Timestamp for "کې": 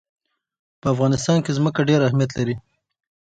1.43-1.55